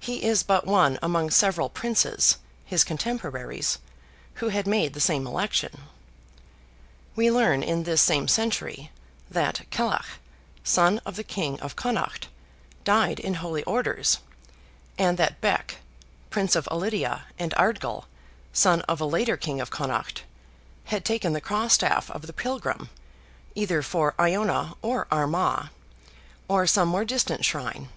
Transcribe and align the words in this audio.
He 0.00 0.24
is 0.24 0.42
but 0.42 0.66
one 0.66 0.98
among 1.02 1.30
several 1.30 1.68
Princes, 1.68 2.38
his 2.64 2.82
cotemporaries, 2.82 3.78
who 4.42 4.48
had 4.48 4.66
made 4.66 4.92
the 4.92 4.98
same 4.98 5.24
election. 5.24 5.82
We 7.14 7.30
learn 7.30 7.62
in 7.62 7.84
this 7.84 8.02
same 8.02 8.26
century, 8.26 8.90
that 9.30 9.60
Cellach, 9.70 10.18
son 10.64 10.98
of 11.06 11.14
the 11.14 11.22
King 11.22 11.60
of 11.60 11.76
Connaught, 11.76 12.26
died 12.82 13.20
in 13.20 13.34
Holy 13.34 13.62
Orders, 13.62 14.18
and 14.98 15.16
that 15.18 15.40
Bec, 15.40 15.76
Prince 16.28 16.56
of 16.56 16.66
Ulidia, 16.68 17.26
and 17.38 17.54
Ardgall, 17.54 18.06
son 18.52 18.80
of 18.88 19.00
a 19.00 19.04
later 19.06 19.36
King 19.36 19.60
of 19.60 19.70
Connaught, 19.70 20.22
had 20.86 21.04
taken 21.04 21.34
the 21.34 21.40
"crostaff" 21.40 22.10
of 22.10 22.26
the 22.26 22.32
pilgrim, 22.32 22.90
either 23.54 23.80
for 23.80 24.16
Iona 24.18 24.74
or 24.82 25.06
Armagh, 25.12 25.68
or 26.48 26.66
some 26.66 26.88
more 26.88 27.04
distant 27.04 27.44
shrine. 27.44 27.90